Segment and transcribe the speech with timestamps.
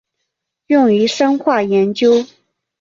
[0.65, 2.25] 用于生化研究。